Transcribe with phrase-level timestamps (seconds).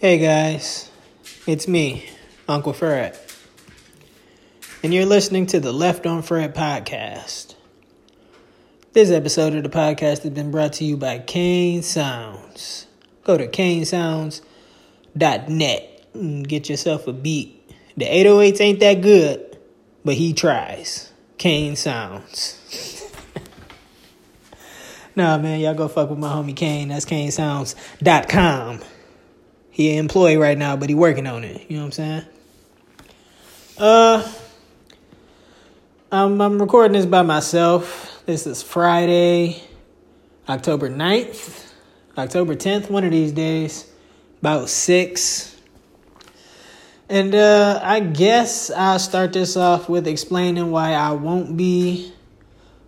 [0.00, 0.88] Hey guys,
[1.46, 2.08] it's me,
[2.48, 3.18] Uncle Fred,
[4.82, 7.54] and you're listening to the Left on Fred podcast.
[8.94, 12.86] This episode of the podcast has been brought to you by Kane Sounds.
[13.24, 17.70] Go to kanesounds.net and get yourself a beat.
[17.98, 19.58] The 808s ain't that good,
[20.02, 21.12] but he tries.
[21.36, 23.04] Kane Sounds.
[25.14, 26.88] nah, man, y'all go fuck with my homie Kane.
[26.88, 28.80] That's kanesounds.com.
[29.80, 31.64] He an employee right now, but he working on it.
[31.70, 32.24] You know what I'm saying?
[33.78, 34.32] Uh,
[36.12, 38.22] I'm, I'm recording this by myself.
[38.26, 39.62] This is Friday,
[40.46, 41.72] October 9th,
[42.18, 43.90] October 10th, one of these days,
[44.42, 45.56] about 6.
[47.08, 52.12] And uh, I guess I'll start this off with explaining why I won't be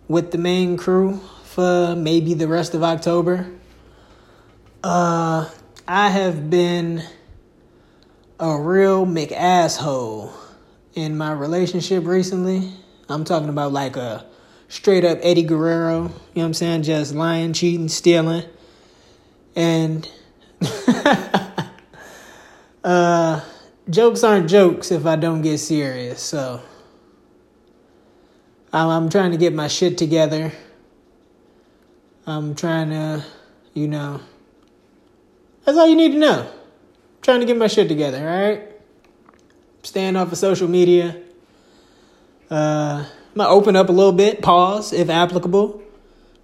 [0.07, 3.49] with the main crew for maybe the rest of October.
[4.83, 5.49] Uh,
[5.87, 7.03] I have been
[8.39, 10.31] a real McAsshole
[10.95, 12.71] in my relationship recently.
[13.09, 14.25] I'm talking about like a
[14.69, 16.83] straight up Eddie Guerrero, you know what I'm saying?
[16.83, 18.45] Just lying, cheating, stealing.
[19.57, 20.09] And
[22.85, 23.41] uh
[23.89, 26.21] jokes aren't jokes if I don't get serious.
[26.21, 26.61] So
[28.71, 30.53] I'm, I'm trying to get my shit together.
[32.25, 33.25] I'm trying to,
[33.73, 34.21] you know,
[35.65, 36.41] that's all you need to know.
[36.41, 38.71] I'm trying to get my shit together, all right?
[39.83, 41.21] Staying off of social media.
[42.49, 45.81] Uh, I'm gonna open up a little bit, pause if applicable.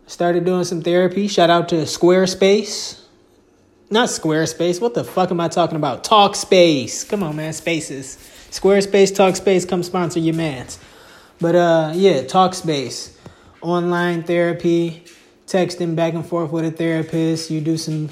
[0.07, 1.27] Started doing some therapy.
[1.27, 2.99] Shout out to Squarespace.
[3.91, 4.81] Not Squarespace.
[4.81, 6.03] What the fuck am I talking about?
[6.03, 7.07] Talkspace.
[7.07, 7.53] Come on, man.
[7.53, 8.17] Spaces.
[8.49, 10.79] Squarespace, Talkspace, come sponsor your mans.
[11.39, 13.15] But uh, yeah, Talkspace.
[13.61, 15.03] Online therapy,
[15.45, 17.51] texting back and forth with a therapist.
[17.51, 18.09] You do some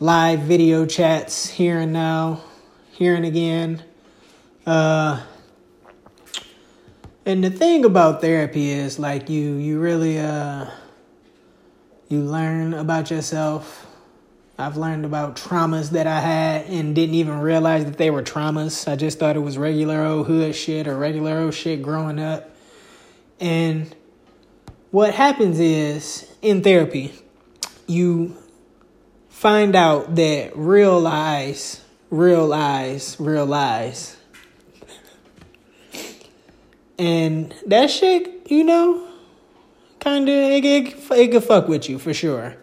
[0.00, 2.40] live video chats here and now,
[2.92, 3.82] here and again.
[4.64, 5.20] Uh,
[7.26, 10.70] and the thing about therapy is like you you really uh
[12.08, 13.86] you learn about yourself.
[14.56, 18.90] I've learned about traumas that I had and didn't even realize that they were traumas.
[18.90, 22.50] I just thought it was regular old hood shit or regular old shit growing up.
[23.38, 23.94] And
[24.90, 27.12] what happens is in therapy,
[27.86, 28.36] you
[29.38, 34.16] find out that real lies, real lies, real lies.
[36.98, 39.06] And that shit, you know,
[40.00, 42.56] kind of, it, it, it could fuck with you for sure.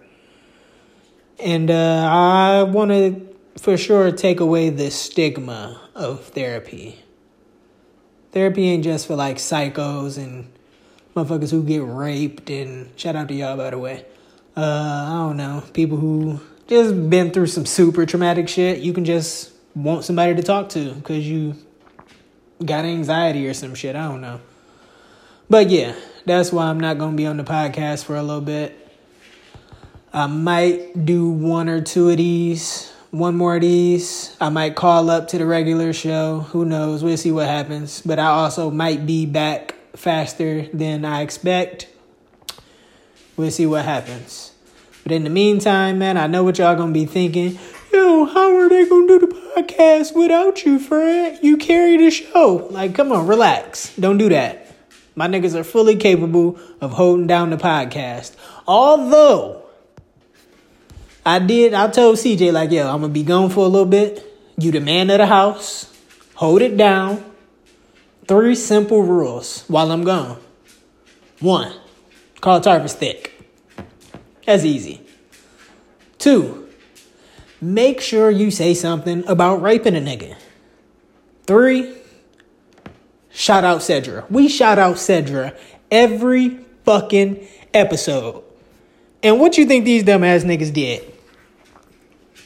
[1.40, 3.25] And uh, I want to
[3.58, 7.00] for sure take away the stigma of therapy.
[8.34, 10.52] Therapy ain't just for like psychos and
[11.16, 14.06] motherfuckers who get raped and shout out to y'all by the way.
[14.58, 18.80] Uh, I don't know, people who just been through some super traumatic shit.
[18.80, 21.56] You can just want somebody to talk to because you
[22.64, 23.96] got anxiety or some shit.
[23.96, 24.40] I don't know.
[25.50, 25.96] But yeah,
[26.26, 28.81] that's why I'm not gonna be on the podcast for a little bit.
[30.12, 34.36] I might do one or two of these, one more of these.
[34.40, 36.40] I might call up to the regular show.
[36.52, 37.03] Who knows?
[37.03, 38.02] We'll see what happens.
[38.02, 41.90] But I also might be back faster than I expect.
[43.36, 44.55] We'll see what happens.
[45.06, 47.60] But in the meantime, man, I know what y'all gonna be thinking.
[47.94, 51.38] Yo, how are they gonna do the podcast without you, Fred?
[51.44, 52.68] You carry the show.
[52.72, 53.96] Like, come on, relax.
[53.98, 54.76] Don't do that.
[55.16, 58.36] My niggas are fully capable of holding down the podcast.
[58.68, 59.62] Although,
[61.24, 64.26] I did, I told CJ, like, yo, I'm gonna be gone for a little bit.
[64.58, 65.96] You the man of the house.
[66.34, 67.24] Hold it down.
[68.28, 70.40] Three simple rules while I'm gone.
[71.42, 71.76] One,
[72.42, 73.34] call Tarvis thick.
[74.46, 75.02] That's easy.
[76.18, 76.70] Two,
[77.62, 80.36] make sure you say something about raping a nigga.
[81.46, 81.96] Three,
[83.32, 84.30] shout out Cedra.
[84.30, 85.58] We shout out Cedra
[85.92, 88.44] every fucking episode.
[89.22, 91.12] And what you think these dumbass niggas did?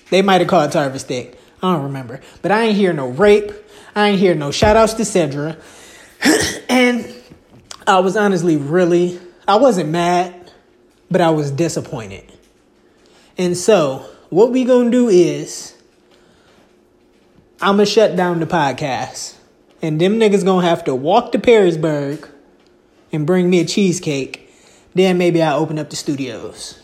[0.10, 1.40] They might have called Tarvis thick.
[1.62, 2.22] I don't remember.
[2.42, 3.52] But I ain't hear no rape.
[3.96, 5.60] I ain't hear no shout outs to Cedra.
[6.70, 7.14] and
[7.86, 10.39] I was honestly really, I wasn't mad,
[11.10, 12.24] but I was disappointed.
[13.38, 15.74] And so, what we gonna do is,
[17.62, 19.36] I'm gonna shut down the podcast.
[19.82, 22.30] And them niggas gonna have to walk to Perrysburg
[23.12, 24.54] and bring me a cheesecake.
[24.94, 26.80] Then maybe I'll open up the studios.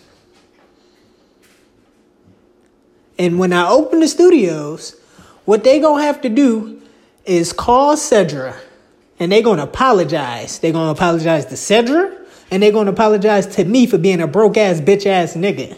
[3.18, 4.95] And when I open the studios,
[5.45, 6.81] what they gonna have to do
[7.25, 8.56] is call Cedra
[9.19, 10.60] and they gonna apologize.
[10.60, 14.58] they gonna apologize to Cedra and they're gonna apologize to me for being a broke
[14.58, 15.78] ass bitch ass nigga.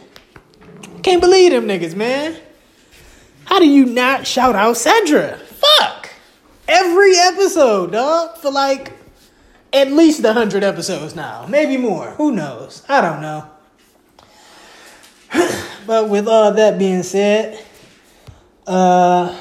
[1.04, 2.38] Can't believe them niggas, man.
[3.46, 5.38] How do you not shout out Sandra?
[5.38, 6.10] Fuck.
[6.68, 8.92] Every episode, dog, for like
[9.72, 12.12] at least a hundred episodes now, maybe more.
[12.12, 12.84] Who knows?
[12.90, 13.50] I don't know.
[15.88, 17.64] but with all that being said,
[18.66, 19.36] uh,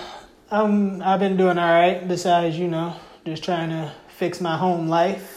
[0.50, 2.06] I'm I've been doing all right.
[2.06, 2.94] Besides, you know,
[3.24, 5.35] just trying to fix my home life.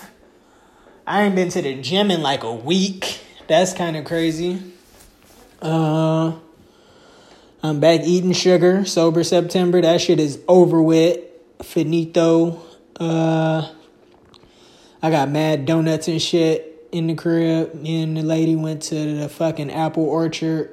[1.10, 3.22] I ain't been to the gym in like a week.
[3.48, 4.62] That's kind of crazy.
[5.60, 6.34] Uh,
[7.64, 8.86] I'm back eating sugar.
[8.86, 9.82] Sober September.
[9.82, 11.20] That shit is over with.
[11.64, 12.62] Finito.
[13.00, 13.68] Uh,
[15.02, 17.74] I got mad donuts and shit in the crib.
[17.74, 20.70] Me and the lady went to the fucking apple orchard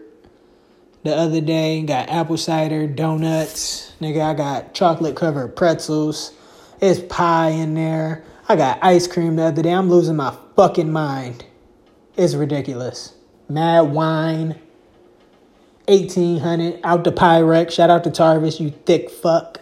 [1.03, 1.81] the other day.
[1.81, 3.91] Got apple cider, donuts.
[4.03, 6.35] Nigga, I got chocolate covered pretzels.
[6.79, 8.23] It's pie in there.
[8.49, 9.73] I got ice cream the other day.
[9.73, 11.45] I'm losing my fucking mind.
[12.17, 13.15] It's ridiculous.
[13.49, 14.61] Mad wine.
[15.87, 17.73] 1800 out the Pyrex.
[17.73, 19.61] Shout out to Tarvis, you thick fuck.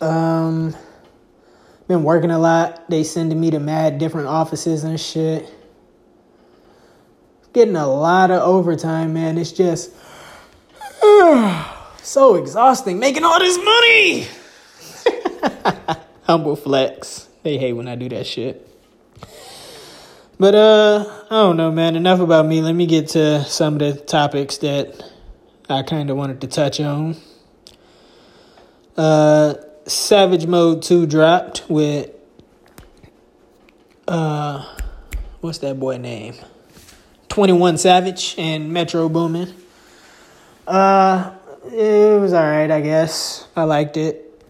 [0.00, 0.74] Um,
[1.88, 2.88] been working a lot.
[2.88, 5.52] They sending me to mad different offices and shit.
[7.52, 9.36] Getting a lot of overtime, man.
[9.36, 9.92] It's just
[12.02, 14.28] so exhausting making all this money.
[16.22, 17.28] Humble flex.
[17.42, 18.66] They hate when I do that shit.
[20.38, 21.96] But uh, I don't know, man.
[21.96, 22.62] Enough about me.
[22.62, 25.02] Let me get to some of the topics that
[25.68, 27.16] I kind of wanted to touch on.
[28.96, 29.54] Uh,
[29.86, 32.10] Savage Mode 2 dropped with
[34.06, 34.64] uh
[35.40, 36.34] what's that boy name?
[37.28, 39.52] 21 Savage and Metro Boomin.
[40.66, 41.34] Uh
[41.64, 43.48] it was alright, I guess.
[43.56, 44.44] I liked it.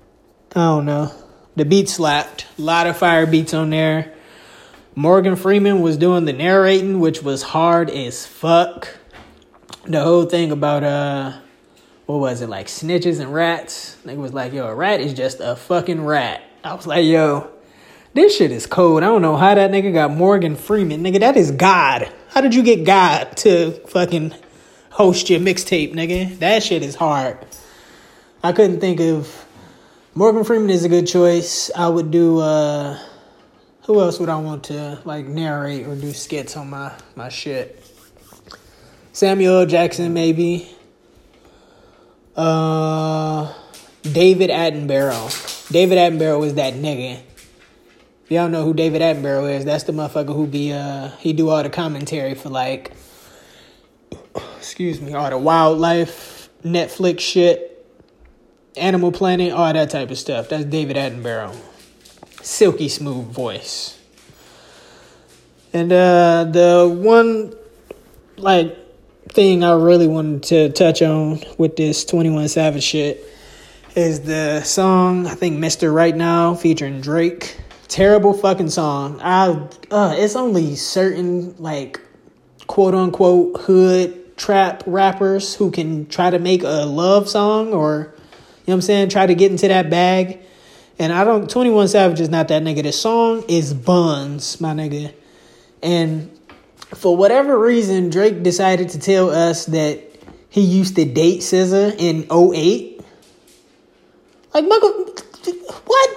[0.55, 1.11] I don't know.
[1.57, 2.47] The beat slapped.
[2.59, 4.13] A lot of fire beats on there.
[4.95, 8.99] Morgan Freeman was doing the narrating, which was hard as fuck.
[9.85, 11.39] The whole thing about uh
[12.07, 13.97] what was it, like snitches and rats?
[14.05, 16.43] Nigga was like, yo, a rat is just a fucking rat.
[16.65, 17.51] I was like, yo,
[18.15, 19.05] this shit is cold.
[19.05, 21.05] I don't know how that nigga got Morgan Freeman.
[21.05, 22.13] Nigga, that is God.
[22.31, 24.35] How did you get God to fucking
[24.91, 26.37] host your mixtape, nigga?
[26.41, 27.39] That shit is hard.
[28.43, 29.47] I couldn't think of
[30.13, 31.71] Morgan Freeman is a good choice.
[31.77, 32.99] I would do uh
[33.85, 37.81] who else would I want to like narrate or do skits on my my shit?
[39.13, 39.67] Samuel.
[39.67, 40.69] Jackson, maybe.
[42.35, 43.53] Uh,
[44.03, 45.71] David Attenborough.
[45.71, 47.21] David Attenborough is that nigga.
[48.25, 51.51] If y'all know who David Attenborough is, that's the motherfucker who be uh he do
[51.51, 52.91] all the commentary for like
[54.59, 57.70] excuse me, all the wildlife, Netflix shit,
[58.77, 60.49] Animal Planet, all that type of stuff.
[60.49, 61.57] That's David Attenborough
[62.43, 63.99] silky smooth voice.
[65.73, 67.55] And uh, the one
[68.37, 68.77] like
[69.29, 73.25] thing I really wanted to touch on with this 21 Savage shit
[73.95, 75.93] is the song I think Mr.
[75.95, 77.57] Right Now featuring Drake.
[77.89, 79.21] Terrible fucking song.
[79.21, 79.49] I
[79.91, 82.01] uh it's only certain like
[82.67, 88.15] quote unquote hood trap rappers who can try to make a love song or
[88.67, 90.41] know what I'm saying, try to get into that bag
[91.01, 92.83] and I don't 21 Savage is not that nigga.
[92.83, 95.15] The song is Buns, my nigga.
[95.83, 96.31] And
[96.95, 99.99] for whatever reason, Drake decided to tell us that
[100.51, 103.01] he used to date SZA in 08.
[104.53, 106.11] Like what?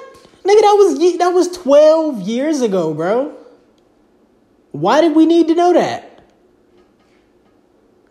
[0.43, 3.33] Nigga, that was that was 12 years ago, bro.
[4.73, 6.25] Why did we need to know that?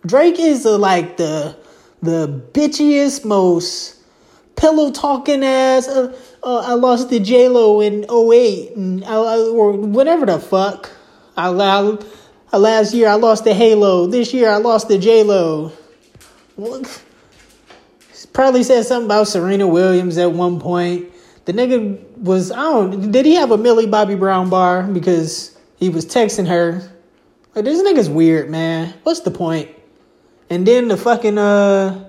[0.07, 1.55] Drake is the, like the
[2.01, 4.02] the bitchiest, most
[4.57, 5.89] pillow talking ass.
[5.89, 10.91] Uh, uh, I lost the J Lo in 08 and I, or whatever the fuck.
[11.37, 11.99] I, I,
[12.53, 14.07] I, last year I lost the Halo.
[14.07, 15.73] This year I lost the J Lo.
[18.33, 21.13] Probably said something about Serena Williams at one point.
[21.45, 25.89] The nigga was I don't did he have a Millie Bobby Brown bar because he
[25.89, 26.89] was texting her.
[27.55, 28.95] Like this nigga's weird, man.
[29.03, 29.71] What's the point?
[30.49, 32.09] And then the fucking uh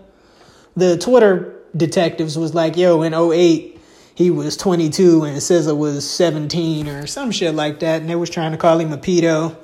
[0.75, 3.79] the Twitter detectives was like, yo, in 08,
[4.15, 8.29] he was 22 and SZA was 17 or some shit like that, and they was
[8.29, 9.55] trying to call him a pedo.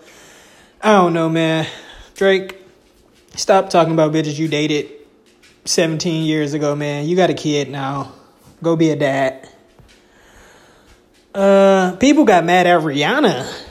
[0.82, 1.68] I don't know, man.
[2.16, 2.58] Drake,
[3.36, 4.92] stop talking about bitches you dated
[5.66, 7.08] 17 years ago, man.
[7.08, 8.14] You got a kid now.
[8.64, 9.48] Go be a dad.
[11.34, 13.66] Uh, people got mad at Rihanna.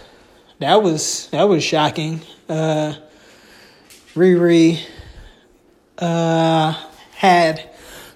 [0.61, 2.21] That was that was shocking.
[2.49, 2.95] Uh,
[4.15, 4.81] Riri
[5.99, 6.73] uh
[7.13, 7.68] had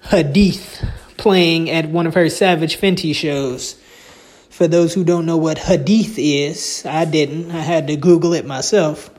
[0.05, 0.83] Hadith
[1.17, 3.79] playing at one of her Savage Fenty shows.
[4.49, 7.51] For those who don't know what Hadith is, I didn't.
[7.51, 9.09] I had to Google it myself.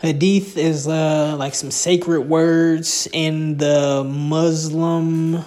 [0.00, 5.44] Hadith is uh, like some sacred words in the Muslim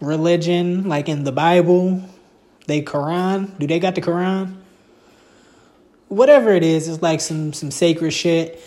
[0.00, 2.02] religion, like in the Bible.
[2.66, 3.58] They Quran.
[3.58, 4.54] Do they got the Quran?
[6.08, 8.62] Whatever it is, it's like some some sacred shit.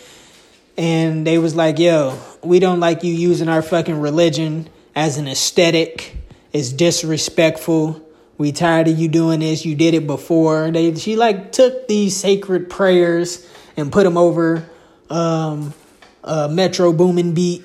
[0.78, 5.28] And they was like, yo, we don't like you using our fucking religion as an
[5.28, 6.16] aesthetic.
[6.54, 8.02] It's disrespectful.
[8.38, 9.66] We tired of you doing this.
[9.66, 10.72] You did it before.
[10.72, 13.48] They she like took these sacred prayers
[13.78, 14.68] and put them over
[15.10, 15.74] um,
[16.24, 17.64] a Metro Boomin beat,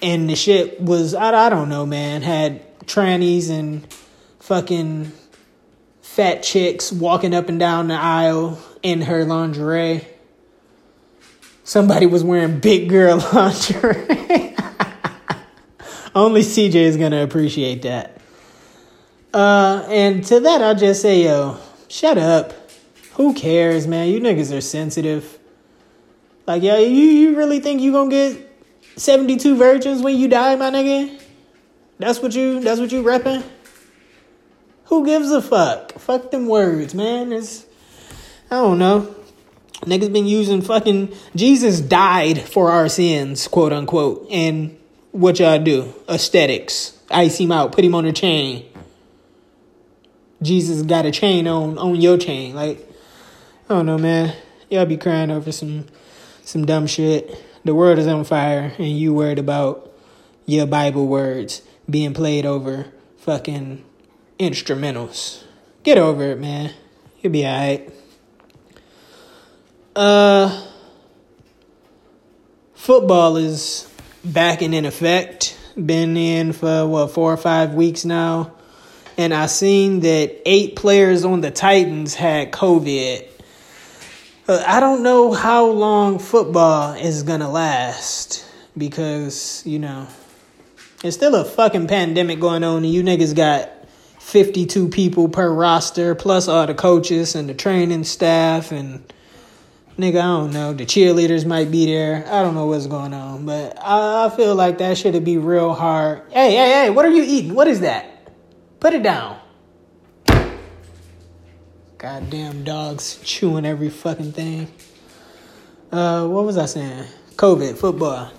[0.00, 2.22] and the shit was I, I don't know, man.
[2.22, 3.86] Had trannies and
[4.40, 5.12] fucking
[6.00, 10.06] fat chicks walking up and down the aisle in her lingerie.
[11.66, 14.54] Somebody was wearing big girl lingerie.
[16.14, 18.20] Only CJ is gonna appreciate that.
[19.34, 21.58] Uh, and to that, I'll just say, yo,
[21.88, 22.52] shut up.
[23.14, 24.10] Who cares, man?
[24.10, 25.40] You niggas are sensitive.
[26.46, 28.48] Like, yo, you, you really think you gonna get
[28.94, 31.20] 72 virgins when you die, my nigga?
[31.98, 33.42] That's what you that's what you repping?
[34.84, 35.98] Who gives a fuck?
[35.98, 37.32] Fuck them words, man.
[37.32, 37.66] It's
[38.52, 39.15] I don't know.
[39.82, 44.26] Niggas been using fucking Jesus died for our sins, quote unquote.
[44.30, 44.76] And
[45.12, 45.92] what y'all do?
[46.08, 46.98] Aesthetics.
[47.10, 48.64] Ice him out, put him on a chain.
[50.42, 52.54] Jesus got a chain on on your chain.
[52.54, 52.86] Like,
[53.68, 54.34] I don't know, man.
[54.70, 55.86] Y'all be crying over some
[56.42, 57.44] some dumb shit.
[57.64, 59.92] The world is on fire, and you worried about
[60.46, 62.86] your Bible words being played over
[63.18, 63.84] fucking
[64.38, 65.42] instrumentals.
[65.82, 66.72] Get over it, man.
[67.20, 67.92] You'll be alright.
[69.96, 70.62] Uh,
[72.74, 73.90] football is
[74.22, 75.58] back and in effect.
[75.74, 78.52] Been in for what four or five weeks now,
[79.16, 83.26] and I seen that eight players on the Titans had COVID.
[84.46, 88.44] Uh, I don't know how long football is gonna last
[88.76, 90.06] because you know
[91.02, 93.70] it's still a fucking pandemic going on, and you niggas got
[94.18, 99.02] 52 people per roster, plus all the coaches and the training staff, and
[99.98, 100.72] nigga, I don't know.
[100.72, 102.24] The cheerleaders might be there.
[102.26, 105.72] I don't know what's going on, but I, I feel like that should be real
[105.72, 106.22] hard.
[106.30, 107.54] Hey, hey, hey, what are you eating?
[107.54, 108.30] What is that?
[108.80, 109.40] Put it down.
[111.98, 114.68] Goddamn dogs chewing every fucking thing.
[115.90, 117.06] Uh, what was I saying?
[117.36, 118.30] COVID, football.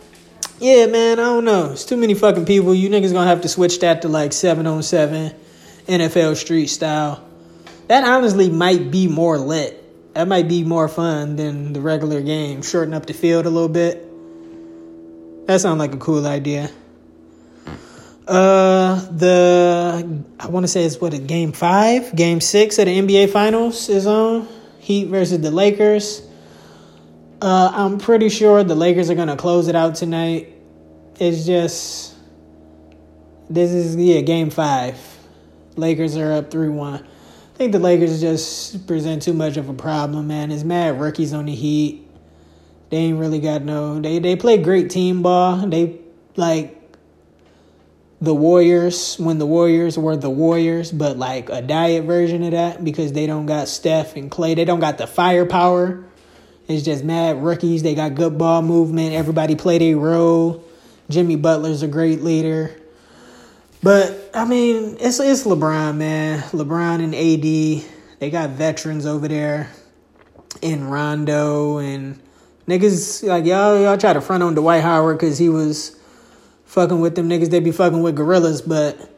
[0.59, 1.71] Yeah, man, I don't know.
[1.71, 2.73] It's too many fucking people.
[2.73, 5.33] You niggas gonna have to switch that to like 7 on 7,
[5.87, 7.23] NFL street style.
[7.87, 9.83] That honestly might be more lit.
[10.17, 12.63] That might be more fun than the regular game.
[12.63, 14.03] Shorten up the field a little bit.
[15.45, 16.71] That sounds like a cool idea.
[18.27, 22.97] Uh, the I want to say it's what a game five, game six of the
[22.97, 24.47] NBA Finals is on.
[24.79, 26.23] Heat versus the Lakers.
[27.39, 30.51] Uh, I'm pretty sure the Lakers are gonna close it out tonight.
[31.19, 32.15] It's just
[33.51, 34.97] this is yeah game five.
[35.75, 37.05] Lakers are up three one.
[37.57, 40.51] I think the Lakers just present too much of a problem, man.
[40.51, 42.07] It's mad rookies on the Heat.
[42.91, 43.99] They ain't really got no.
[43.99, 45.67] They they play great team ball.
[45.67, 45.97] They
[46.35, 46.79] like
[48.21, 52.83] the Warriors when the Warriors were the Warriors, but like a diet version of that
[52.83, 54.53] because they don't got Steph and Clay.
[54.53, 56.05] They don't got the firepower.
[56.67, 57.81] It's just mad rookies.
[57.81, 59.15] They got good ball movement.
[59.15, 60.63] Everybody play their role.
[61.09, 62.79] Jimmy Butler's a great leader.
[63.83, 66.41] But I mean, it's it's LeBron, man.
[66.51, 67.91] LeBron and AD.
[68.19, 69.69] They got veterans over there
[70.61, 72.19] in Rondo and
[72.67, 75.97] niggas like y'all y'all try to front on Dwight Howard because he was
[76.65, 79.13] fucking with them niggas they be fucking with gorillas, but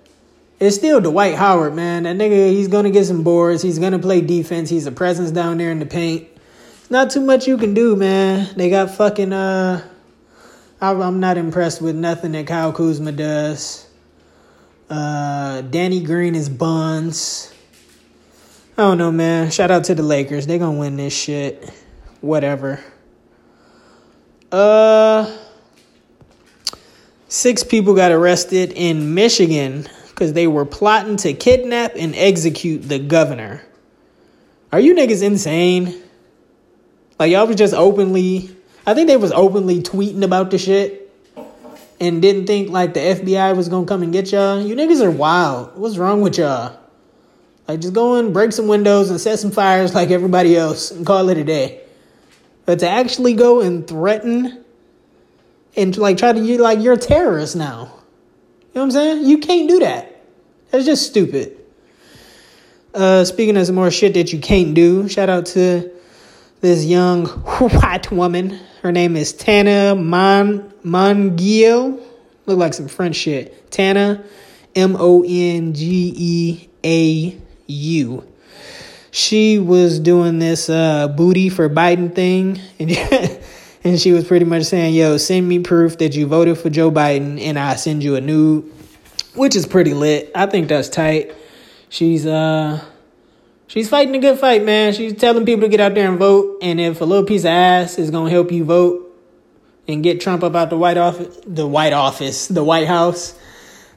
[0.59, 2.03] it's still Dwight Howard, man.
[2.03, 3.61] That nigga, he's gonna get some boards.
[3.61, 4.69] He's gonna play defense.
[4.69, 6.27] He's a presence down there in the paint.
[6.89, 8.49] Not too much you can do, man.
[8.55, 9.87] They got fucking uh.
[10.81, 13.88] I'm not impressed with nothing that Kyle Kuzma does.
[14.89, 17.53] Uh, Danny Green is buns.
[18.77, 19.51] I don't know, man.
[19.51, 20.47] Shout out to the Lakers.
[20.47, 21.69] They gonna win this shit.
[22.21, 22.79] Whatever.
[24.51, 25.37] Uh.
[27.27, 32.97] Six people got arrested in Michigan because they were plotting to kidnap and execute the
[32.97, 33.61] governor.
[34.71, 36.01] Are you niggas insane?
[37.19, 38.55] Like y'all was just openly
[38.87, 40.98] I think they was openly tweeting about the shit
[41.99, 44.61] and didn't think like the FBI was gonna come and get y'all.
[44.61, 45.77] You niggas are wild.
[45.77, 46.79] What's wrong with y'all?
[47.67, 51.05] Like just go and break some windows and set some fires like everybody else and
[51.05, 51.81] call it a day.
[52.65, 54.63] But to actually go and threaten
[55.75, 57.93] and like try to you like you're a terrorist now.
[58.73, 59.25] You know what I'm saying?
[59.27, 60.23] You can't do that.
[60.71, 61.57] That's just stupid.
[62.93, 65.91] Uh, speaking of some more shit that you can't do, shout out to
[66.61, 68.59] this young white woman.
[68.81, 72.01] Her name is Tana Mon Mongeau.
[72.45, 73.71] Look like some French shit.
[73.71, 74.23] Tana,
[74.75, 77.37] M O N G E A
[77.67, 78.23] U.
[79.11, 82.91] She was doing this uh, booty for Biden thing, and
[83.83, 86.91] and she was pretty much saying, "Yo, send me proof that you voted for Joe
[86.91, 88.71] Biden, and I send you a nude,"
[89.35, 90.31] which is pretty lit.
[90.35, 91.35] I think that's tight.
[91.89, 92.83] She's uh
[93.69, 94.91] she's fighting a good fight, man.
[94.91, 96.57] She's telling people to get out there and vote.
[96.61, 99.05] And if a little piece of ass is gonna help you vote
[99.87, 103.39] and get Trump up out the White Office, the White Office, the White House,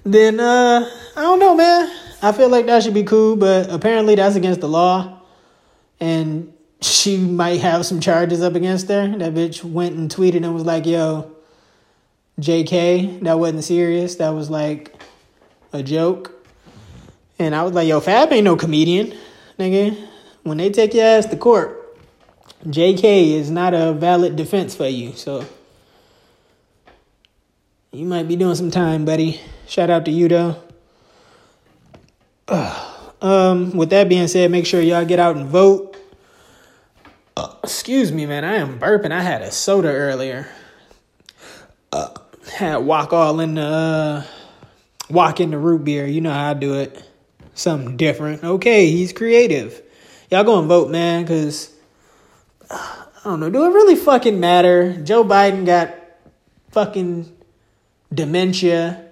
[0.05, 1.91] then uh, I don't know, man.
[2.23, 5.21] I feel like that should be cool, but apparently that's against the law,
[5.99, 9.09] and she might have some charges up against her.
[9.19, 11.33] That bitch went and tweeted and was like, "Yo,
[12.39, 14.17] J.K., that wasn't serious.
[14.17, 14.95] That was like
[15.73, 16.47] a joke."
[17.41, 19.17] And I was like, "Yo, Fab ain't no comedian."
[19.59, 20.09] Nigga,
[20.43, 21.79] when they take your ass to court,
[22.67, 25.13] JK is not a valid defense for you.
[25.13, 25.45] So
[27.91, 29.41] you might be doing some time, buddy.
[29.67, 30.57] Shout out to you though.
[33.23, 35.97] Um, with that being said, make sure y'all get out and vote.
[37.37, 38.45] Uh, excuse me, man.
[38.45, 39.13] I am burping.
[39.13, 40.49] I had a soda earlier.
[41.93, 42.09] Uh,
[42.53, 44.25] had walk all in the uh,
[45.09, 46.05] walk in the root beer.
[46.05, 47.01] You know how I do it
[47.55, 48.45] something different.
[48.45, 49.83] Okay, he's creative.
[50.31, 51.71] Y'all go and vote, man, because
[52.71, 53.51] I don't know.
[53.51, 54.97] Do it really fucking matter?
[55.03, 55.95] Joe Biden got
[56.71, 57.31] fucking
[58.13, 59.11] dementia.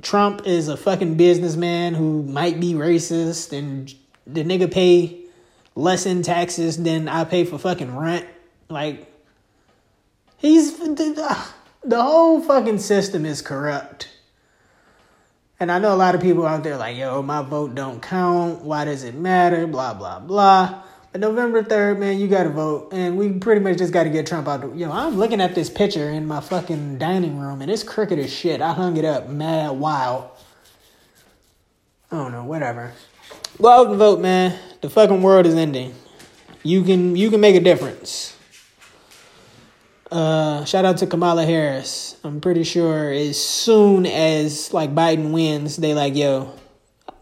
[0.00, 3.92] Trump is a fucking businessman who might be racist, and
[4.26, 5.24] the nigga pay
[5.74, 8.26] less in taxes than I pay for fucking rent.
[8.68, 9.12] Like,
[10.36, 11.38] he's the,
[11.84, 14.08] the whole fucking system is corrupt.
[15.60, 18.62] And I know a lot of people out there like, yo, my vote don't count.
[18.62, 19.66] Why does it matter?
[19.66, 20.82] Blah, blah, blah.
[21.10, 22.92] But November 3rd, man, you got to vote.
[22.92, 24.60] And we pretty much just got to get Trump out.
[24.60, 28.18] The, yo, I'm looking at this picture in my fucking dining room and it's crooked
[28.20, 28.60] as shit.
[28.60, 30.30] I hung it up mad wild.
[32.12, 32.92] I don't know, whatever.
[33.60, 34.56] Go out and vote, man.
[34.80, 35.94] The fucking world is ending.
[36.62, 38.37] You can you can make a difference.
[40.10, 42.16] Uh, shout out to Kamala Harris.
[42.24, 46.54] I'm pretty sure as soon as like Biden wins, they like, yo,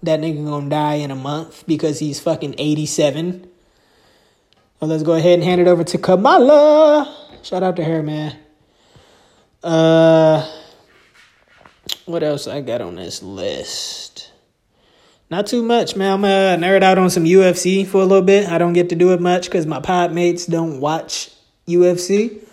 [0.05, 3.49] that nigga gonna die in a month because he's fucking 87.
[4.79, 7.13] So let's go ahead and hand it over to Kamala.
[7.43, 8.37] Shout out to her, man.
[9.65, 10.49] Uh,
[12.05, 14.31] what else I got on this list?
[15.29, 16.13] Not too much, man.
[16.13, 18.49] I'm uh, nerd out on some UFC for a little bit.
[18.49, 21.33] I don't get to do it much because my pod mates don't watch
[21.67, 22.46] UFC.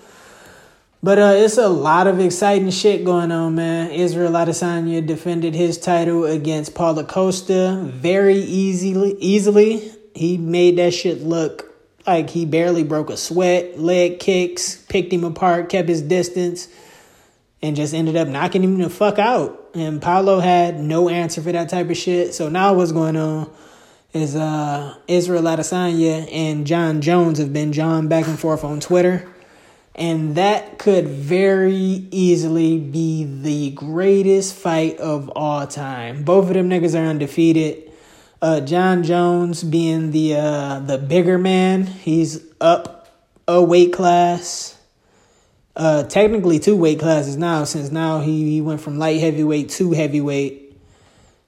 [1.04, 3.92] But uh, it's a lot of exciting shit going on, man.
[3.92, 9.18] Israel Adesanya defended his title against Paulo Costa very easily.
[9.20, 11.76] Easily, he made that shit look
[12.08, 13.78] like he barely broke a sweat.
[13.78, 16.70] Leg kicks, picked him apart, kept his distance,
[17.62, 19.72] and just ended up knocking him the fuck out.
[19.74, 22.34] And Paulo had no answer for that type of shit.
[22.34, 23.52] So now what's going on?
[24.14, 29.33] Is uh Israel Adesanya and Jon Jones have been John back and forth on Twitter
[29.96, 36.24] and that could very easily be the greatest fight of all time.
[36.24, 37.92] Both of them niggas are undefeated.
[38.42, 43.08] Uh, Jon Jones being the uh, the bigger man, he's up
[43.48, 44.78] a weight class.
[45.76, 49.92] Uh, technically two weight classes now, since now he, he went from light heavyweight to
[49.92, 50.76] heavyweight,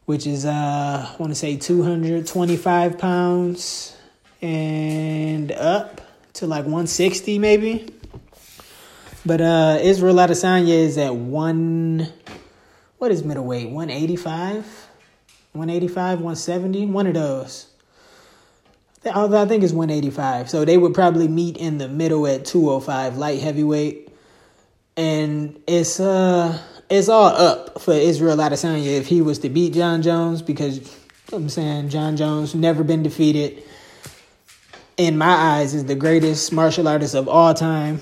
[0.05, 3.95] which is uh I want to say two hundred twenty five pounds
[4.41, 6.01] and up
[6.34, 7.88] to like one sixty maybe.
[9.25, 12.11] But uh Israel Adesanya is at one
[12.97, 13.69] what is middleweight?
[13.69, 14.88] 185?
[15.51, 17.67] 185, 170, one of those.
[19.05, 20.49] I think it's 185.
[20.49, 24.09] So they would probably meet in the middle at 205, light heavyweight.
[24.97, 26.59] And it's uh
[26.89, 30.95] it's all up for Israel Adesanya if he was to beat Jon Jones because
[31.33, 33.63] I'm saying Jon Jones never been defeated.
[34.97, 38.01] In my eyes, is the greatest martial artist of all time.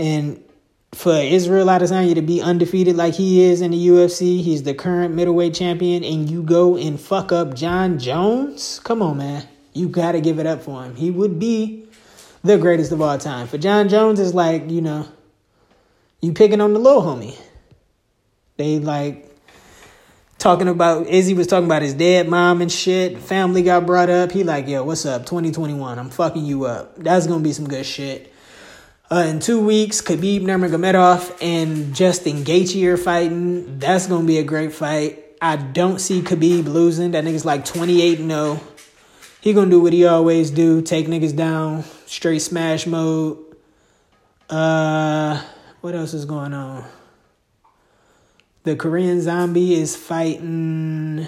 [0.00, 0.42] And
[0.92, 5.14] for Israel Adesanya to be undefeated like he is in the UFC, he's the current
[5.14, 8.80] middleweight champion, and you go and fuck up Jon Jones?
[8.82, 9.46] Come on, man.
[9.74, 10.96] You got to give it up for him.
[10.96, 11.84] He would be
[12.42, 13.46] the greatest of all time.
[13.46, 15.06] For Jon Jones, is like, you know,
[16.22, 17.38] you picking on the little homie.
[18.56, 19.30] They like
[20.38, 23.18] talking about Izzy was talking about his dead mom and shit.
[23.18, 24.32] Family got brought up.
[24.32, 25.26] He like, yo, what's up?
[25.26, 25.98] 2021.
[25.98, 26.96] I'm fucking you up.
[26.96, 28.29] That's gonna be some good shit.
[29.12, 33.80] Uh, in two weeks, Khabib Nurmagomedov and Justin Gaethje are fighting.
[33.80, 35.24] That's gonna be a great fight.
[35.42, 37.10] I don't see Khabib losing.
[37.10, 38.60] That nigga's like 28 0.
[39.40, 43.38] He gonna do what he always do, take niggas down, straight smash mode.
[44.48, 45.42] Uh,
[45.80, 46.84] what else is going on?
[48.62, 51.26] The Korean zombie is fighting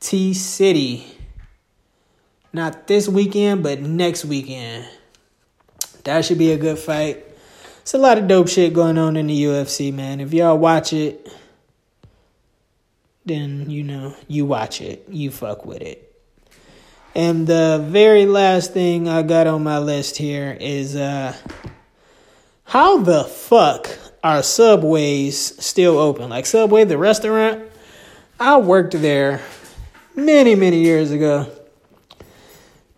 [0.00, 1.06] T City.
[2.52, 4.88] Not this weekend, but next weekend.
[6.04, 7.24] That should be a good fight.
[7.80, 10.20] It's a lot of dope shit going on in the UFC, man.
[10.20, 11.28] If y'all watch it,
[13.24, 15.04] then you know, you watch it.
[15.08, 16.08] You fuck with it.
[17.14, 21.34] And the very last thing I got on my list here is uh
[22.64, 23.88] how the fuck
[24.24, 26.30] are subways still open?
[26.30, 27.64] Like Subway, the restaurant,
[28.38, 29.42] I worked there
[30.14, 31.50] many, many years ago.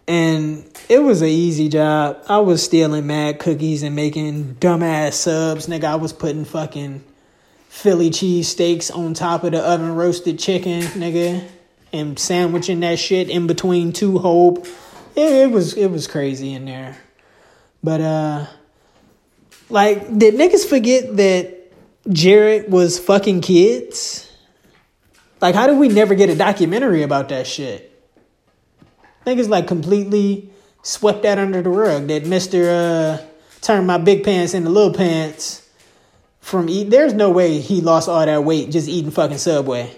[0.06, 2.22] And it was an easy job.
[2.28, 5.66] I was stealing mad cookies and making dumbass subs.
[5.66, 7.02] Nigga, I was putting fucking
[7.68, 11.46] Philly cheese steaks on top of the oven roasted chicken, nigga,
[11.92, 14.58] and sandwiching that shit in between two whole.
[15.16, 16.96] It, it was it was crazy in there.
[17.82, 18.46] But uh
[19.70, 21.72] like did niggas forget that
[22.10, 24.30] Jared was fucking kids?
[25.40, 27.90] Like how did we never get a documentary about that shit?
[29.26, 30.53] Niggas like completely
[30.84, 33.18] swept that under the rug that Mr.
[33.18, 33.24] Uh,
[33.60, 35.68] turned my big pants into little pants
[36.40, 36.90] from eat.
[36.90, 39.96] There's no way he lost all that weight just eating fucking Subway.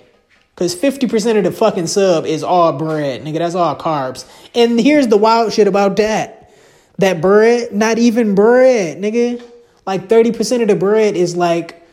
[0.55, 3.39] Cause 50% of the fucking sub is all bread, nigga.
[3.39, 4.25] That's all carbs.
[4.55, 6.51] And here's the wild shit about that.
[6.97, 9.43] That bread, not even bread, nigga.
[9.85, 11.87] Like 30% of the bread is like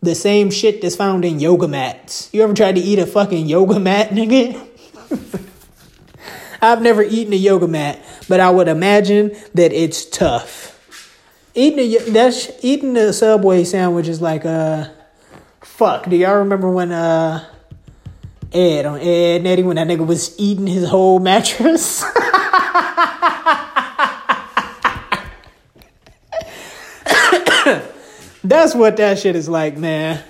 [0.00, 2.28] the same shit that's found in yoga mats.
[2.32, 4.66] You ever tried to eat a fucking yoga mat, nigga?
[6.60, 10.74] I've never eaten a yoga mat, but I would imagine that it's tough.
[11.54, 14.88] Eating a that's eating a Subway sandwich is like uh
[15.60, 16.08] fuck.
[16.08, 17.44] Do y'all remember when uh
[18.52, 22.02] Ed on Edd n Eddy when that nigga was eating his whole mattress?
[28.44, 30.22] That's what that shit is like, man.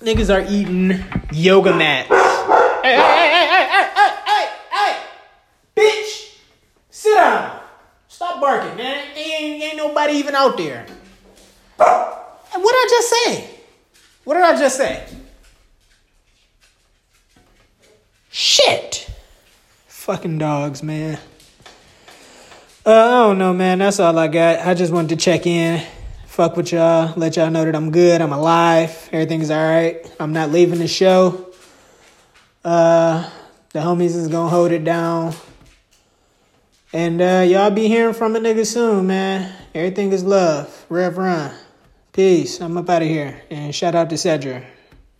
[0.00, 2.08] Niggas are eating yoga mats.
[2.08, 4.96] Hey, hey, hey, hey, hey, hey,
[5.74, 6.36] bitch,
[6.90, 7.60] sit down.
[8.06, 9.06] Stop barking, man.
[9.98, 10.86] Ain't even out there.
[11.78, 13.50] And What did I just say?
[14.24, 15.06] What did I just say?
[18.30, 19.10] Shit.
[19.88, 21.18] Fucking dogs, man.
[22.84, 23.78] Uh, I don't know, man.
[23.78, 24.66] That's all I got.
[24.66, 25.84] I just wanted to check in,
[26.26, 30.08] fuck with y'all, let y'all know that I'm good, I'm alive, everything's all right.
[30.20, 31.50] I'm not leaving the show.
[32.64, 33.28] Uh,
[33.72, 35.34] the homies is gonna hold it down.
[36.92, 39.52] And uh, y'all be hearing from a nigga soon, man.
[39.74, 40.86] Everything is love.
[40.88, 41.52] Rev Run.
[42.12, 42.60] Peace.
[42.60, 43.42] I'm up out of here.
[43.50, 44.64] And shout out to Cedra.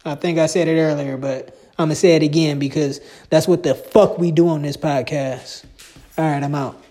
[0.04, 3.00] I think I said it earlier, but I'm going to say it again because
[3.30, 5.64] that's what the fuck we do on this podcast.
[6.16, 6.85] All right, I'm out.